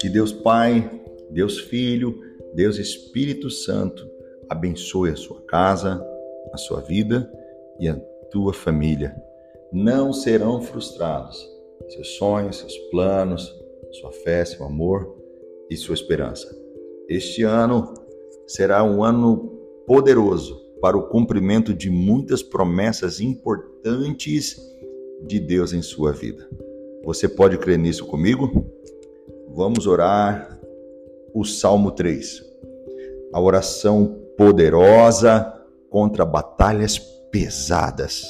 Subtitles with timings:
[0.00, 0.90] Que Deus Pai,
[1.30, 2.20] Deus Filho,
[2.54, 4.08] Deus Espírito Santo
[4.48, 6.00] abençoe a sua casa,
[6.52, 7.30] a sua vida
[7.78, 7.96] e a
[8.30, 9.14] tua família.
[9.72, 11.44] Não serão frustrados
[11.88, 13.52] seus sonhos, seus planos,
[13.92, 15.16] sua fé, seu amor
[15.70, 16.48] e sua esperança.
[17.08, 17.94] Este ano
[18.46, 19.52] será um ano
[19.86, 24.56] poderoso para o cumprimento de muitas promessas importantes
[25.26, 26.48] de Deus em sua vida.
[27.04, 28.66] Você pode crer nisso comigo?
[29.54, 30.58] Vamos orar
[31.34, 32.42] o Salmo 3.
[33.32, 35.52] A oração poderosa
[35.90, 36.98] contra batalhas
[37.30, 38.24] pesadas.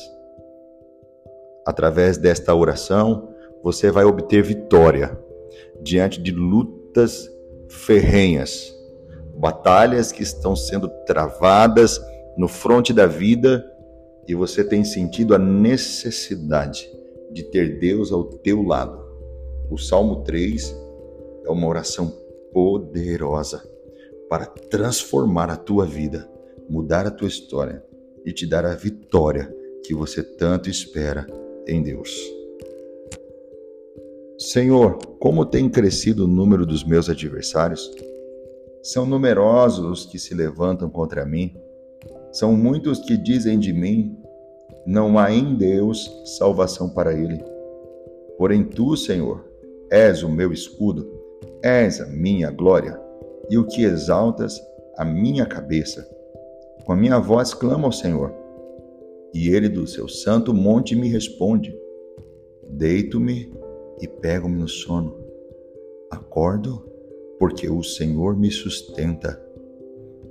[1.67, 3.29] Através desta oração,
[3.63, 5.19] você vai obter vitória
[5.83, 7.29] diante de lutas
[7.69, 8.73] ferrenhas,
[9.37, 12.01] batalhas que estão sendo travadas
[12.37, 13.65] no fronte da vida
[14.29, 16.89] e você tem sentido a necessidade
[17.33, 18.99] de ter Deus ao teu lado.
[19.71, 20.75] O Salmo 3
[21.45, 22.13] é uma oração
[22.53, 23.63] poderosa
[24.29, 26.29] para transformar a tua vida,
[26.69, 27.85] mudar a tua história
[28.25, 31.27] e te dar a vitória que você tanto espera
[31.67, 32.11] em Deus.
[34.39, 37.91] Senhor, como tem crescido o número dos meus adversários?
[38.83, 41.57] São numerosos os que se levantam contra mim.
[42.37, 44.15] São muitos que dizem de mim:
[44.87, 47.43] não há em Deus salvação para ele.
[48.37, 49.43] Porém, tu, Senhor,
[49.91, 51.11] és o meu escudo,
[51.63, 53.01] és a minha glória
[53.49, 54.61] e o que exaltas
[54.99, 56.07] a minha cabeça.
[56.85, 58.35] Com a minha voz clamo ao Senhor,
[59.33, 61.75] e ele do seu santo monte me responde.
[62.69, 63.51] Deito-me
[63.99, 65.17] e pego-me no sono.
[66.11, 66.87] Acordo
[67.39, 69.46] porque o Senhor me sustenta.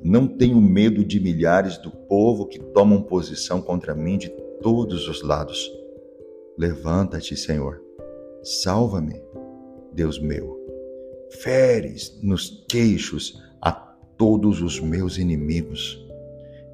[0.05, 4.29] Não tenho medo de milhares do povo que tomam posição contra mim de
[4.61, 5.69] todos os lados.
[6.57, 7.81] Levanta-te, Senhor.
[8.43, 9.21] Salva-me,
[9.91, 10.65] Deus meu
[11.41, 16.03] feres nos queixos a todos os meus inimigos,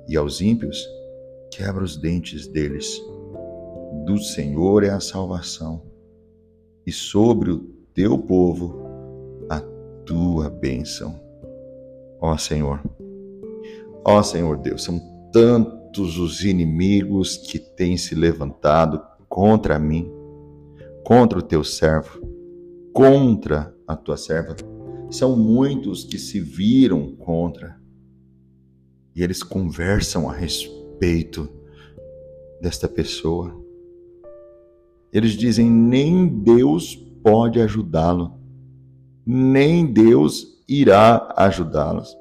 [0.08, 0.88] e aos ímpios
[1.52, 3.02] quebra os dentes deles.
[4.06, 5.82] Do Senhor é a salvação,
[6.86, 7.60] e sobre o
[7.94, 8.82] teu povo
[9.50, 9.60] a
[10.06, 11.20] tua bênção.
[12.20, 12.82] Ó Senhor,
[14.06, 15.00] ó Senhor Deus, são
[15.32, 20.12] tantos os inimigos que têm se levantado contra mim,
[21.04, 22.22] contra o teu servo,
[22.94, 24.56] contra a tua serva.
[25.10, 27.82] São muitos que se viram contra
[29.16, 31.50] e eles conversam a respeito
[32.62, 33.60] desta pessoa.
[35.12, 38.40] Eles dizem: nem Deus pode ajudá-lo,
[39.26, 42.16] nem Deus irá ajudá-los.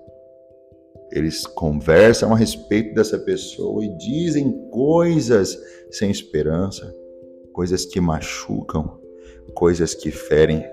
[1.13, 5.59] Eles conversam a respeito dessa pessoa e dizem coisas
[5.91, 6.95] sem esperança,
[7.53, 9.01] coisas que machucam,
[9.55, 10.65] coisas que ferem.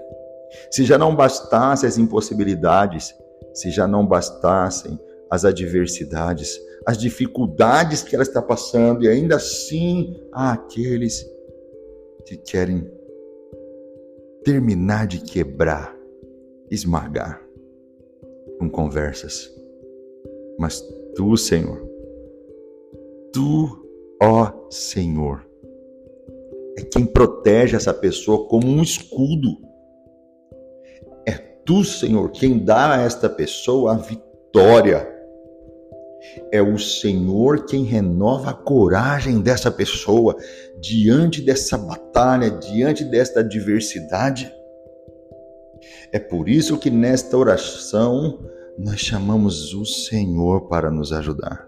[0.71, 3.13] Se já não bastassem as impossibilidades,
[3.53, 4.99] se já não bastassem
[5.29, 11.25] as adversidades, as dificuldades que ela está passando, e ainda assim há aqueles
[12.25, 12.89] que querem
[14.43, 15.93] terminar de quebrar,
[16.69, 17.41] esmagar
[18.59, 19.56] com conversas.
[20.59, 20.81] Mas
[21.15, 21.87] tu, Senhor,
[23.33, 23.85] tu,
[24.21, 25.47] ó Senhor,
[26.77, 29.67] é quem protege essa pessoa como um escudo
[31.67, 35.15] tu, Senhor, quem dá a esta pessoa a vitória.
[36.51, 40.35] É o Senhor quem renova a coragem dessa pessoa
[40.79, 44.51] diante dessa batalha, diante desta adversidade.
[46.11, 48.39] É por isso que nesta oração
[48.77, 51.65] nós chamamos o Senhor para nos ajudar.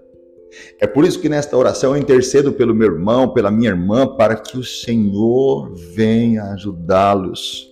[0.79, 4.35] É por isso que nesta oração eu intercedo pelo meu irmão, pela minha irmã, para
[4.35, 7.69] que o Senhor venha ajudá-los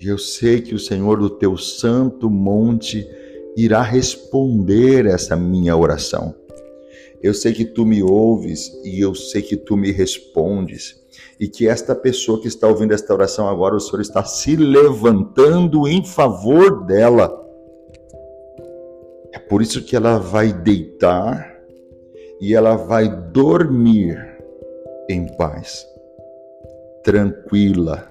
[0.00, 3.06] e eu sei que o Senhor do teu santo monte
[3.54, 6.34] irá responder essa minha oração.
[7.22, 10.98] Eu sei que tu me ouves e eu sei que tu me respondes.
[11.38, 15.86] E que esta pessoa que está ouvindo esta oração agora, o Senhor está se levantando
[15.86, 17.38] em favor dela.
[19.50, 21.58] Por isso que ela vai deitar
[22.40, 24.16] e ela vai dormir
[25.08, 25.84] em paz,
[27.02, 28.08] tranquila,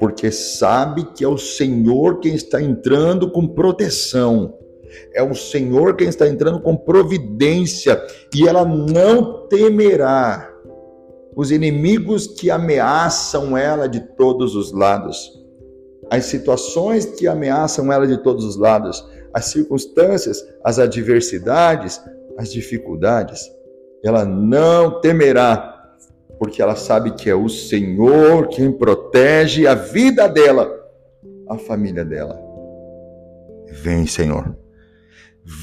[0.00, 4.54] porque sabe que é o Senhor quem está entrando com proteção.
[5.14, 8.00] É o Senhor quem está entrando com providência.
[8.34, 10.50] E ela não temerá.
[11.36, 15.38] Os inimigos que ameaçam ela de todos os lados,
[16.10, 22.00] as situações que ameaçam ela de todos os lados, as circunstâncias, as adversidades,
[22.36, 23.50] as dificuldades.
[24.04, 25.96] Ela não temerá,
[26.38, 30.70] porque ela sabe que é o Senhor quem protege a vida dela,
[31.48, 32.38] a família dela.
[33.70, 34.56] Vem, Senhor.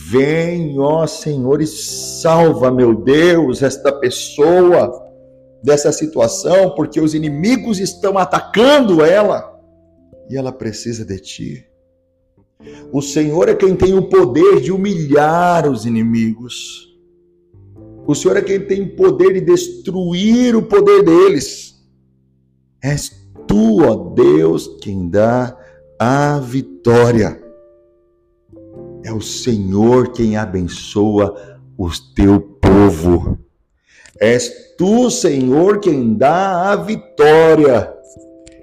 [0.09, 5.05] Vem, ó Senhor, e salva, meu Deus, esta pessoa
[5.63, 9.59] dessa situação, porque os inimigos estão atacando ela
[10.29, 11.69] e ela precisa de ti.
[12.91, 16.95] O Senhor é quem tem o poder de humilhar os inimigos.
[18.07, 21.75] O Senhor é quem tem o poder de destruir o poder deles.
[22.81, 23.11] És
[23.47, 25.57] tu, ó Deus, quem dá
[25.99, 27.41] a vitória.
[29.03, 33.37] É o Senhor quem abençoa o teu povo.
[34.19, 37.93] És tu, Senhor, quem dá a vitória.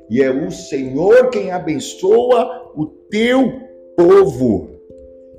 [0.09, 4.71] E é o Senhor quem abençoa o teu povo.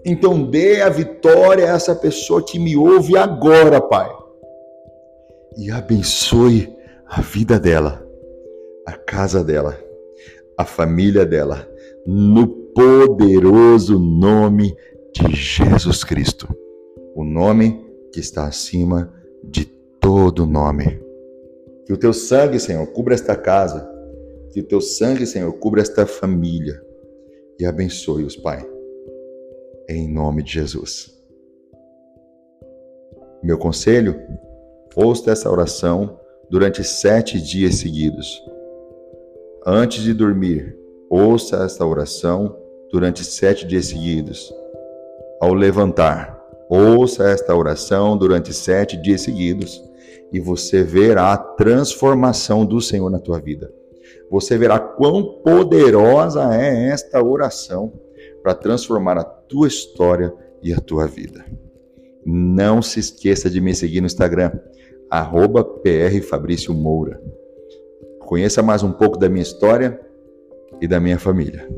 [0.05, 4.11] Então dê a vitória a essa pessoa que me ouve agora, Pai.
[5.57, 6.73] E abençoe
[7.07, 8.05] a vida dela,
[8.85, 9.79] a casa dela,
[10.57, 11.67] a família dela,
[12.05, 14.75] no poderoso nome
[15.13, 16.47] de Jesus Cristo.
[17.15, 19.13] O nome que está acima
[19.43, 19.65] de
[19.99, 20.99] todo nome.
[21.85, 23.89] Que o teu sangue, Senhor, cubra esta casa.
[24.51, 26.81] Que o teu sangue, Senhor, cubra esta família.
[27.59, 28.73] E abençoe-os, Pai
[29.87, 31.13] em nome de Jesus.
[33.41, 34.19] Meu conselho:
[34.95, 36.19] ouça essa oração
[36.49, 38.41] durante sete dias seguidos.
[39.65, 40.77] Antes de dormir,
[41.09, 42.55] ouça esta oração
[42.91, 44.53] durante sete dias seguidos.
[45.41, 49.83] Ao levantar, ouça esta oração durante sete dias seguidos
[50.31, 53.71] e você verá a transformação do Senhor na tua vida.
[54.33, 57.93] Você verá quão poderosa é esta oração
[58.41, 60.33] para transformar a tua história
[60.63, 61.45] e a tua vida.
[62.25, 64.51] Não se esqueça de me seguir no Instagram,
[65.07, 65.63] arroba
[66.69, 67.21] Moura.
[68.21, 70.01] Conheça mais um pouco da minha história
[70.81, 71.69] e da minha família.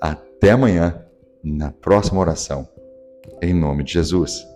[0.00, 1.04] Até amanhã,
[1.42, 2.68] na próxima oração.
[3.42, 4.46] Em nome de Jesus.